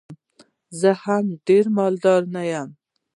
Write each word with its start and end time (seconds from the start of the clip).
زه 0.79 0.89
هم 1.03 1.25
ډېر 1.47 1.63
مالدار 1.77 2.21
نه 2.35 2.43
یم. 2.51 2.69